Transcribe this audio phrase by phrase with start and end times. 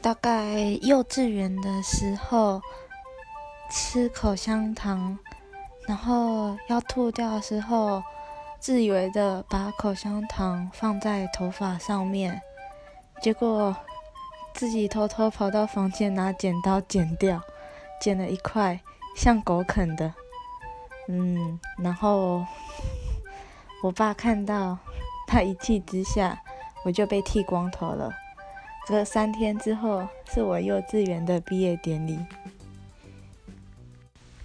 [0.00, 2.62] 大概幼稚园的时候
[3.70, 5.18] 吃口香糖，
[5.86, 8.02] 然后要吐掉的时候，
[8.60, 12.40] 自以为的把口香糖放在头发上面，
[13.20, 13.76] 结果
[14.54, 17.40] 自己偷偷跑到房间拿剪刀剪掉，
[18.00, 18.80] 剪了一块
[19.16, 20.14] 像狗啃的，
[21.08, 22.46] 嗯，然后
[23.82, 24.78] 我爸看到，
[25.26, 26.40] 他一气之下，
[26.84, 28.10] 我就被剃光头了。
[28.88, 32.18] 这三天之后，是我幼稚园的毕业典礼。